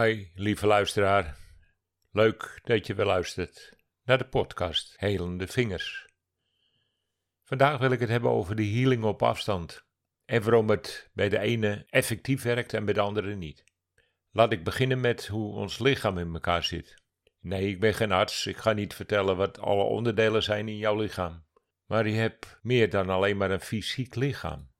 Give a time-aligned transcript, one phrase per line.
[0.00, 1.36] Hi, lieve luisteraar.
[2.10, 6.08] Leuk dat je weer luistert naar de podcast Helende Vingers.
[7.42, 9.84] Vandaag wil ik het hebben over de healing op afstand
[10.24, 13.64] en waarom het bij de ene effectief werkt en bij de andere niet.
[14.30, 17.02] Laat ik beginnen met hoe ons lichaam in elkaar zit.
[17.40, 20.96] Nee, ik ben geen arts, ik ga niet vertellen wat alle onderdelen zijn in jouw
[20.96, 21.46] lichaam.
[21.86, 24.70] Maar je hebt meer dan alleen maar een fysiek lichaam.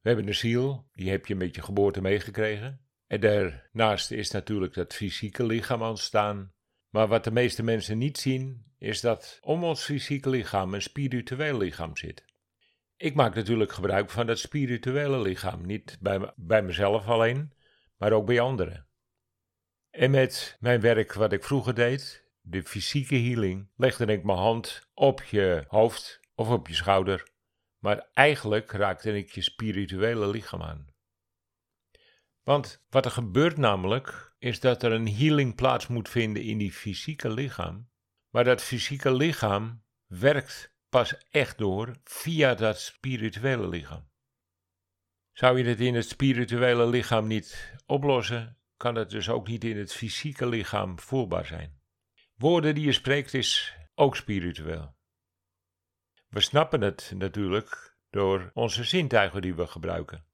[0.00, 2.87] We hebben een ziel, die heb je met je geboorte meegekregen.
[3.08, 6.52] En daarnaast is natuurlijk dat fysieke lichaam ontstaan.
[6.90, 11.58] Maar wat de meeste mensen niet zien, is dat om ons fysieke lichaam een spiritueel
[11.58, 12.24] lichaam zit.
[12.96, 17.52] Ik maak natuurlijk gebruik van dat spirituele lichaam, niet bij, bij mezelf alleen,
[17.96, 18.86] maar ook bij anderen.
[19.90, 24.88] En met mijn werk wat ik vroeger deed, de fysieke healing, legde ik mijn hand
[24.94, 27.28] op je hoofd of op je schouder,
[27.78, 30.87] maar eigenlijk raakte ik je spirituele lichaam aan.
[32.48, 36.72] Want wat er gebeurt namelijk, is dat er een healing plaats moet vinden in die
[36.72, 37.90] fysieke lichaam.
[38.30, 44.10] Maar dat fysieke lichaam werkt pas echt door via dat spirituele lichaam.
[45.32, 49.76] Zou je het in het spirituele lichaam niet oplossen, kan het dus ook niet in
[49.76, 51.80] het fysieke lichaam voelbaar zijn.
[52.34, 54.96] Woorden die je spreekt is ook spiritueel.
[56.28, 60.26] We snappen het natuurlijk door onze zintuigen die we gebruiken.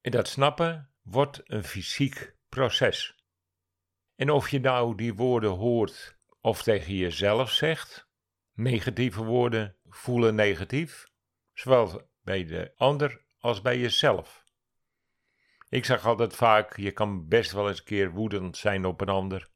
[0.00, 3.14] En dat snappen wordt een fysiek proces.
[4.16, 8.08] En of je nou die woorden hoort of tegen jezelf zegt,
[8.54, 11.06] negatieve woorden voelen negatief,
[11.52, 14.44] zowel bij de ander als bij jezelf.
[15.68, 19.08] Ik zeg altijd vaak, je kan best wel eens een keer woedend zijn op een
[19.08, 19.50] ander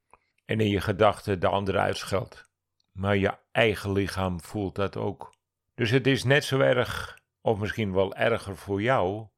[0.45, 2.51] en in je gedachten de ander uitscheldt.
[2.93, 5.35] Maar je eigen lichaam voelt dat ook.
[5.75, 9.29] Dus het is net zo erg, of misschien wel erger voor jou,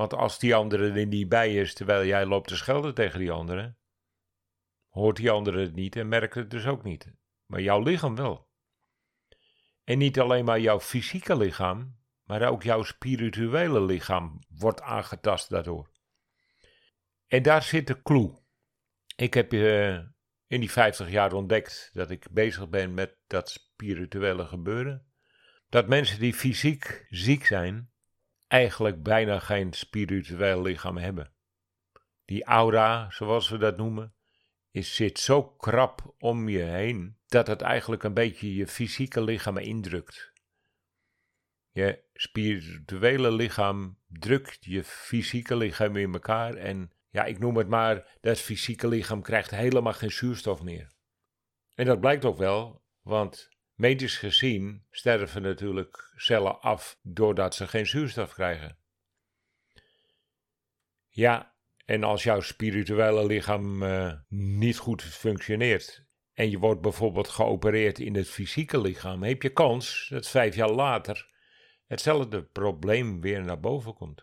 [0.00, 3.30] want als die andere er niet bij is terwijl jij loopt te schelden tegen die
[3.30, 3.76] andere,
[4.88, 7.12] hoort die andere het niet en merkt het dus ook niet.
[7.46, 8.48] Maar jouw lichaam wel.
[9.84, 15.90] En niet alleen maar jouw fysieke lichaam, maar ook jouw spirituele lichaam wordt aangetast daardoor.
[17.26, 18.38] En daar zit de clue.
[19.16, 19.98] Ik heb uh,
[20.46, 25.12] in die 50 jaar ontdekt dat ik bezig ben met dat spirituele gebeuren.
[25.68, 27.89] Dat mensen die fysiek ziek zijn,
[28.50, 31.32] eigenlijk bijna geen spiritueel lichaam hebben.
[32.24, 34.14] Die aura, zoals we dat noemen,
[34.70, 39.56] is, zit zo krap om je heen dat het eigenlijk een beetje je fysieke lichaam
[39.56, 40.32] indrukt.
[41.70, 48.18] Je spirituele lichaam drukt je fysieke lichaam in elkaar en ja, ik noem het maar,
[48.20, 50.92] dat fysieke lichaam krijgt helemaal geen zuurstof meer.
[51.74, 53.48] En dat blijkt ook wel, want
[53.80, 58.78] Medisch gezien sterven natuurlijk cellen af doordat ze geen zuurstof krijgen.
[61.08, 61.54] Ja,
[61.84, 68.14] en als jouw spirituele lichaam uh, niet goed functioneert en je wordt bijvoorbeeld geopereerd in
[68.14, 71.28] het fysieke lichaam, heb je kans dat vijf jaar later
[71.86, 74.22] hetzelfde probleem weer naar boven komt.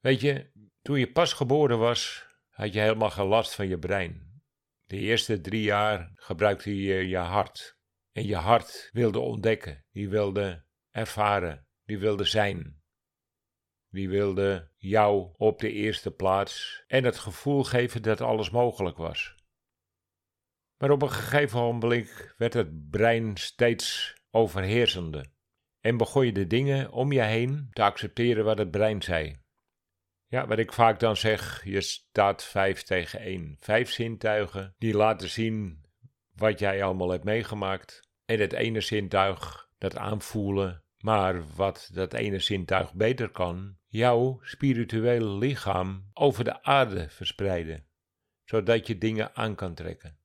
[0.00, 0.50] Weet je,
[0.82, 4.42] toen je pas geboren was, had je helemaal geen last van je brein.
[4.86, 7.80] De eerste drie jaar gebruikte je je hart
[8.12, 12.80] en je hart wilde ontdekken, die wilde ervaren, die wilde zijn.
[13.88, 19.34] Die wilde jou op de eerste plaats en het gevoel geven dat alles mogelijk was.
[20.76, 25.30] Maar op een gegeven moment werd het brein steeds overheersende
[25.80, 29.40] en begon je de dingen om je heen te accepteren wat het brein zei.
[30.26, 33.56] Ja, wat ik vaak dan zeg, je staat vijf tegen één.
[33.60, 35.81] Vijf zintuigen die laten zien
[36.34, 38.10] wat jij allemaal hebt meegemaakt.
[38.24, 45.30] En het ene zintuig dat aanvoelen, maar wat dat ene zintuig beter kan, jouw spirituele
[45.30, 47.86] lichaam over de aarde verspreiden,
[48.44, 50.18] zodat je dingen aan kan trekken.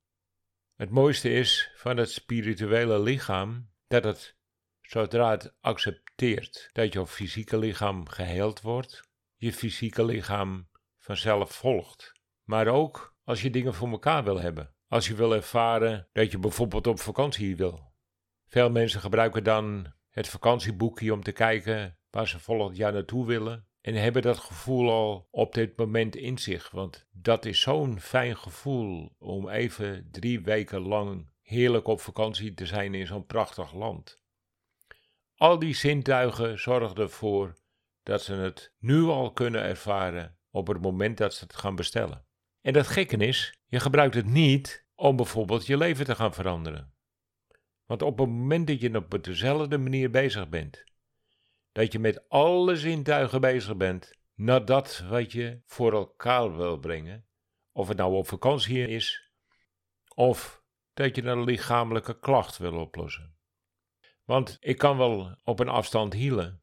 [0.75, 4.37] Het mooiste is van het spirituele lichaam dat het,
[4.81, 12.11] zodra het accepteert dat jouw fysieke lichaam geheeld wordt, je fysieke lichaam vanzelf volgt.
[12.43, 14.75] Maar ook als je dingen voor elkaar wil hebben.
[14.87, 17.91] Als je wil ervaren dat je bijvoorbeeld op vakantie wil.
[18.45, 23.67] Veel mensen gebruiken dan het vakantieboekje om te kijken waar ze volgend jaar naartoe willen.
[23.81, 26.71] En hebben dat gevoel al op dit moment in zich.
[26.71, 32.65] Want dat is zo'n fijn gevoel om even drie weken lang heerlijk op vakantie te
[32.65, 34.21] zijn in zo'n prachtig land.
[35.35, 37.57] Al die zintuigen zorgen ervoor
[38.03, 42.26] dat ze het nu al kunnen ervaren op het moment dat ze het gaan bestellen.
[42.67, 46.93] En dat gekke is, je gebruikt het niet om bijvoorbeeld je leven te gaan veranderen.
[47.85, 50.83] Want op het moment dat je op dezelfde manier bezig bent,
[51.71, 57.27] dat je met alle zintuigen bezig bent naar dat wat je voor elkaar wil brengen,
[57.71, 59.31] Of het nou op vakantie is,
[60.15, 60.63] of
[60.93, 63.35] dat je een lichamelijke klacht wil oplossen.
[64.23, 66.61] Want ik kan wel op een afstand healen.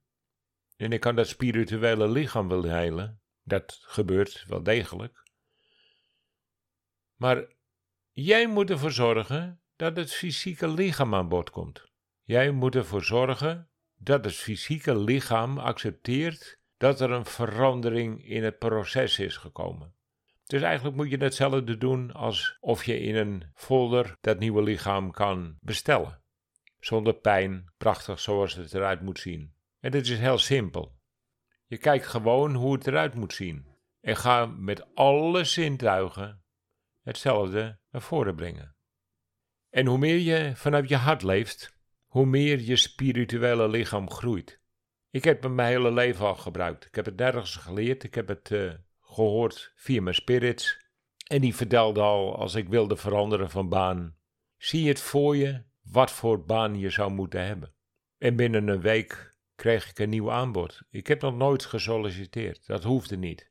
[0.77, 3.21] En ik kan dat spirituele lichaam wel heilen.
[3.43, 5.24] Dat gebeurt wel degelijk.
[7.17, 7.45] Maar
[8.13, 11.93] jij moet ervoor zorgen dat het fysieke lichaam aan bod komt.
[12.23, 18.59] Jij moet ervoor zorgen dat het fysieke lichaam accepteert dat er een verandering in het
[18.59, 19.95] proces is gekomen.
[20.47, 25.57] Dus eigenlijk moet je hetzelfde doen alsof je in een folder dat nieuwe lichaam kan
[25.61, 26.23] bestellen.
[26.79, 29.55] Zonder pijn, prachtig zoals het eruit moet zien.
[29.81, 30.99] En dit is heel simpel.
[31.67, 33.67] Je kijkt gewoon hoe het eruit moet zien.
[34.01, 36.44] En ga met alle zintuigen
[37.05, 38.77] hetzelfde naar voren brengen.
[39.71, 44.61] En hoe meer je vanuit je hart leeft, hoe meer je spirituele lichaam groeit.
[45.11, 46.85] Ik heb het mijn hele leven al gebruikt.
[46.85, 48.05] Ik heb het nergens geleerd.
[48.05, 50.87] Ik heb het uh, gehoord via mijn spirits.
[51.27, 54.17] En die vertelde al, als ik wilde veranderen van baan,
[54.57, 57.75] zie het voor je wat voor baan je zou moeten hebben.
[58.19, 60.83] En binnen een week kreeg ik een nieuw aanbod.
[60.91, 63.47] Ik heb nog nooit gesolliciteerd, dat hoefde niet.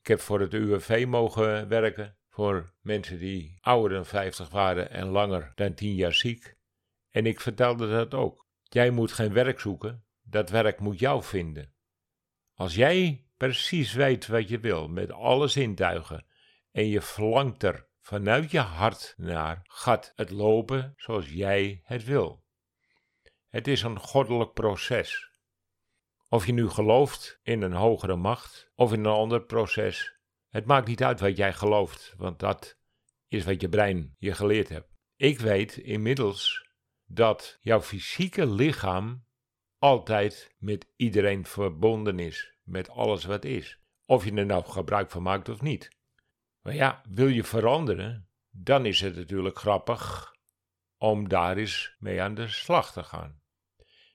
[0.00, 5.06] Ik heb voor het UWV mogen werken, voor mensen die ouder dan 50 waren en
[5.06, 6.56] langer dan 10 jaar ziek.
[7.10, 8.46] En ik vertelde dat ook.
[8.62, 11.74] Jij moet geen werk zoeken, dat werk moet jou vinden.
[12.54, 16.26] Als jij precies weet wat je wil, met alle zintuigen,
[16.70, 22.44] en je verlangt er vanuit je hart naar, gaat het lopen zoals jij het wil.
[23.48, 25.30] Het is een goddelijk proces.
[26.28, 30.21] Of je nu gelooft in een hogere macht of in een ander proces,
[30.52, 32.78] het maakt niet uit wat jij gelooft, want dat
[33.28, 34.88] is wat je brein je geleerd hebt.
[35.16, 36.68] Ik weet inmiddels
[37.04, 39.24] dat jouw fysieke lichaam
[39.78, 43.78] altijd met iedereen verbonden is, met alles wat is.
[44.04, 45.90] Of je er nou gebruik van maakt of niet.
[46.62, 50.34] Maar ja, wil je veranderen, dan is het natuurlijk grappig
[50.96, 53.40] om daar eens mee aan de slag te gaan.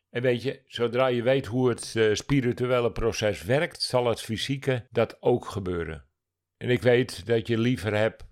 [0.09, 4.87] En weet je, zodra je weet hoe het uh, spirituele proces werkt, zal het fysieke
[4.91, 6.06] dat ook gebeuren.
[6.57, 8.25] En ik weet dat je liever hebt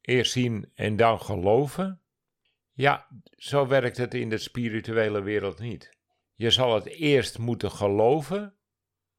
[0.00, 2.00] eerst zien en dan geloven.
[2.72, 3.06] Ja,
[3.36, 5.98] zo werkt het in de spirituele wereld niet.
[6.34, 8.56] Je zal het eerst moeten geloven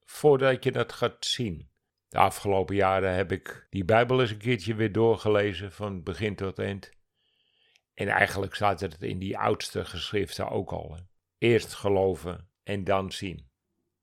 [0.02, 1.72] voordat je het gaat zien.
[2.08, 6.60] De afgelopen jaren heb ik die Bijbel eens een keertje weer doorgelezen, van begin tot
[6.60, 6.92] eind.
[7.94, 10.98] En eigenlijk staat het in die oudste geschriften ook al.
[11.38, 13.52] Eerst geloven en dan zien.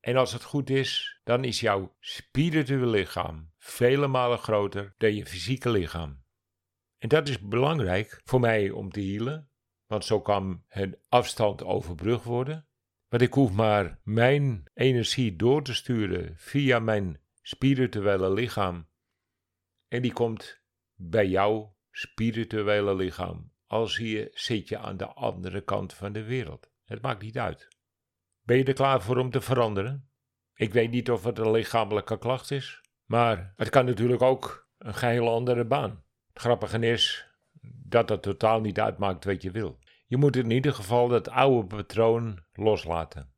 [0.01, 5.27] En als het goed is, dan is jouw spirituele lichaam vele malen groter dan je
[5.27, 6.23] fysieke lichaam.
[6.99, 9.51] En dat is belangrijk voor mij om te healen,
[9.87, 12.69] want zo kan een afstand overbrugd worden.
[13.09, 18.89] Want ik hoef maar mijn energie door te sturen via mijn spirituele lichaam.
[19.89, 20.63] En die komt
[20.95, 23.53] bij jouw spirituele lichaam.
[23.67, 26.71] Als je zit je aan de andere kant van de wereld.
[26.85, 27.69] Het maakt niet uit.
[28.43, 30.11] Ben je er klaar voor om te veranderen?
[30.55, 32.80] Ik weet niet of het een lichamelijke klacht is,
[33.11, 36.05] maar het kan natuurlijk ook een geheel andere baan.
[36.33, 37.27] Grappige is
[37.85, 39.79] dat het totaal niet uitmaakt wat je wil.
[40.07, 43.35] Je moet in ieder geval dat oude patroon loslaten.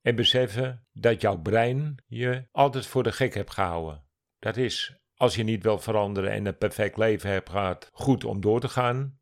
[0.00, 4.04] En beseffen dat jouw brein je altijd voor de gek hebt gehouden.
[4.38, 8.40] Dat is, als je niet wil veranderen en een perfect leven hebt gehad, goed om
[8.40, 9.18] door te gaan.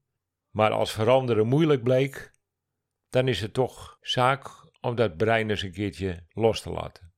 [0.51, 2.33] Maar als veranderen moeilijk bleek,
[3.09, 7.12] dan is het toch zaak om dat brein eens een keertje los te laten.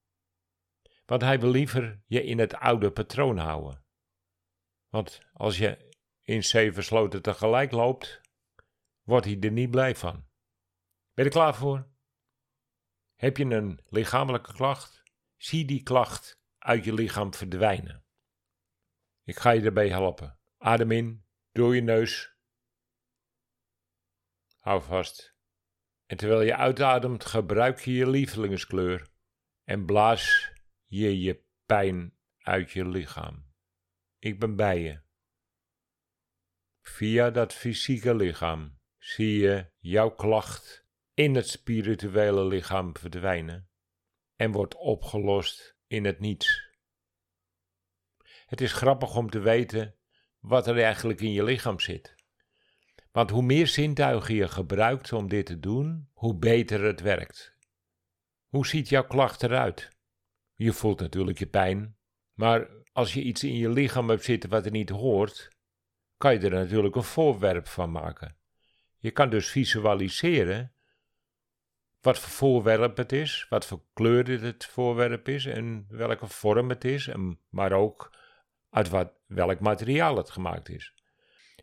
[1.04, 3.84] Want hij wil liever je in het oude patroon houden.
[4.88, 8.20] Want als je in zeven sloten tegelijk loopt,
[9.02, 10.12] wordt hij er niet blij van.
[11.14, 11.88] Ben je er klaar voor?
[13.14, 15.02] Heb je een lichamelijke klacht?
[15.36, 18.04] Zie die klacht uit je lichaam verdwijnen.
[19.22, 20.38] Ik ga je erbij helpen.
[20.58, 22.36] Adem in, door je neus.
[24.58, 25.36] Hou vast.
[26.06, 29.08] En terwijl je uitademt, gebruik je je lievelingskleur
[29.64, 30.52] en blaas
[30.94, 33.46] je je pijn uit je lichaam.
[34.18, 35.00] Ik ben bij je.
[36.82, 43.68] Via dat fysieke lichaam zie je jouw klacht in het spirituele lichaam verdwijnen
[44.36, 46.72] en wordt opgelost in het niets.
[48.46, 49.94] Het is grappig om te weten
[50.38, 52.14] wat er eigenlijk in je lichaam zit.
[53.12, 57.56] Want hoe meer zintuigen je gebruikt om dit te doen, hoe beter het werkt.
[58.46, 59.93] Hoe ziet jouw klacht eruit?
[60.64, 61.96] Je voelt natuurlijk je pijn,
[62.32, 65.48] maar als je iets in je lichaam hebt zitten wat er niet hoort,
[66.16, 68.36] kan je er natuurlijk een voorwerp van maken.
[68.98, 70.72] Je kan dus visualiseren
[72.00, 76.68] wat voor voorwerp het is, wat voor kleur dit het voorwerp is en welke vorm
[76.68, 78.16] het is, en, maar ook
[78.70, 80.94] uit wat, welk materiaal het gemaakt is.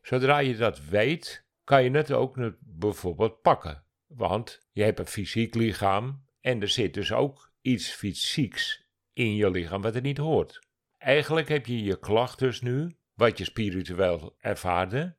[0.01, 3.83] Zodra je dat weet, kan je het ook bijvoorbeeld pakken.
[4.07, 9.51] Want je hebt een fysiek lichaam en er zit dus ook iets fysieks in je
[9.51, 10.59] lichaam wat er niet hoort.
[10.97, 15.17] Eigenlijk heb je je klacht dus nu, wat je spiritueel ervaarde,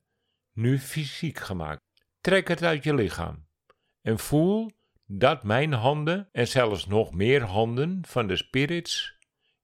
[0.53, 1.81] nu fysiek gemaakt.
[2.21, 3.47] Trek het uit je lichaam
[4.01, 4.71] en voel
[5.07, 9.17] dat mijn handen en zelfs nog meer handen van de spirits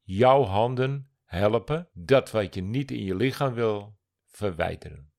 [0.03, 5.13] jouw handen helpen dat wat je niet in je lichaam wil verwijderen.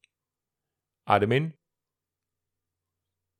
[1.03, 1.59] Adem in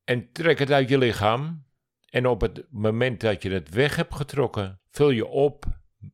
[0.09, 1.67] en trek het uit je lichaam.
[2.09, 5.65] En op het moment dat je het weg hebt getrokken, vul je op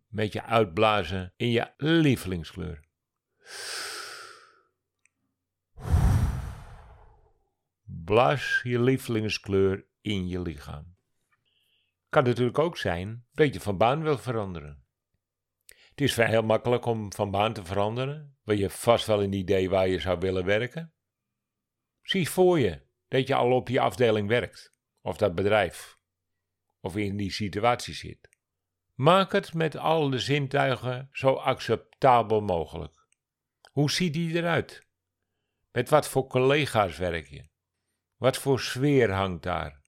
[0.07, 2.83] met je uitblazen in je lievelingskleur.
[7.83, 10.95] Blaas je lievelingskleur in je lichaam.
[12.09, 14.83] Kan natuurlijk ook zijn dat je van baan wil veranderen.
[15.65, 19.33] Het is heel makkelijk om van baan te veranderen, want je hebt vast wel een
[19.33, 20.93] idee waar je zou willen werken.
[22.01, 25.97] Zie voor je dat je al op je afdeling werkt, of dat bedrijf,
[26.79, 28.34] of in die situatie zit.
[28.95, 33.07] Maak het met al de zintuigen zo acceptabel mogelijk.
[33.71, 34.87] Hoe ziet die eruit?
[35.71, 37.49] Met wat voor collega's werk je?
[38.15, 39.83] Wat voor sfeer hangt daar?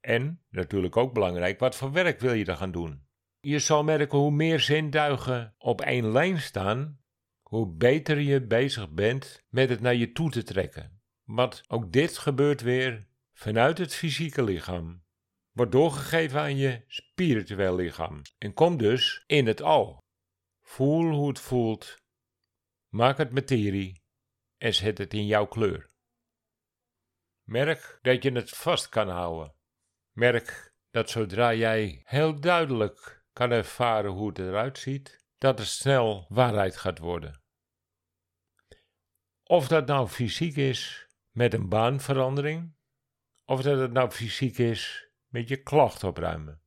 [0.00, 3.06] En, natuurlijk ook belangrijk, wat voor werk wil je er gaan doen?
[3.40, 7.00] Je zal merken hoe meer zintuigen op één lijn staan,
[7.40, 11.02] hoe beter je bezig bent met het naar je toe te trekken.
[11.24, 15.04] Want ook dit gebeurt weer vanuit het fysieke lichaam,
[15.52, 19.98] wordt doorgegeven aan je spiritueel lichaam en komt dus in het al.
[20.60, 21.96] Voel hoe het voelt,
[22.88, 24.02] maak het materie
[24.56, 25.90] en zet het in jouw kleur.
[27.42, 29.54] Merk dat je het vast kan houden.
[30.12, 36.26] Merk dat zodra jij heel duidelijk kan ervaren hoe het eruit ziet, dat het snel
[36.28, 37.42] waarheid gaat worden.
[39.42, 42.74] Of dat nou fysiek is met een baanverandering,
[43.44, 46.62] of dat het nou fysiek is met je klacht opruimen.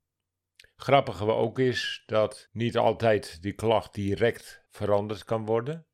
[0.76, 5.88] Grappige ook is dat niet altijd die klacht direct veranderd kan worden,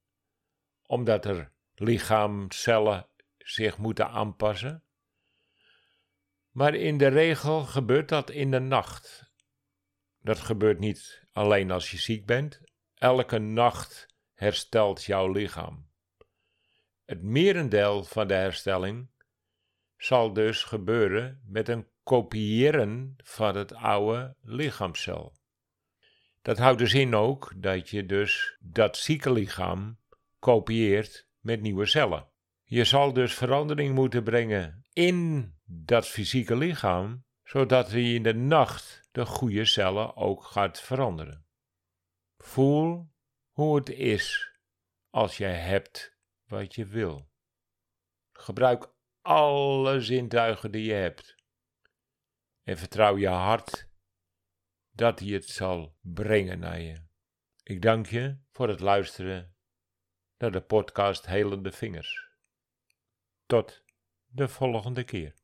[0.85, 3.07] omdat er lichaamcellen
[3.37, 4.83] zich moeten aanpassen.
[6.51, 9.31] Maar in de regel gebeurt dat in de nacht.
[10.19, 12.61] Dat gebeurt niet alleen als je ziek bent.
[12.93, 15.89] Elke nacht herstelt jouw lichaam.
[17.05, 19.09] Het merendeel van de herstelling
[19.97, 25.33] zal dus gebeuren met een kopiëren van het oude lichaamcel.
[26.41, 29.99] Dat houdt dus in ook dat je dus dat zieke lichaam
[30.39, 32.27] kopieert met nieuwe cellen.
[32.63, 39.07] Je zal dus verandering moeten brengen in dat fysieke lichaam, zodat hij in de nacht
[39.11, 41.45] de goede cellen ook gaat veranderen.
[42.37, 43.11] Voel
[43.51, 44.51] hoe het is
[45.09, 47.29] als jij hebt wat je wil.
[48.31, 51.37] Gebruik alle zintuigen die je hebt.
[52.69, 53.87] En vertrouw je hart
[54.91, 57.01] dat hij het zal brengen naar je.
[57.63, 59.55] Ik dank je voor het luisteren
[60.37, 62.29] naar de podcast Helende Vingers.
[63.45, 63.83] Tot
[64.25, 65.38] de volgende keer.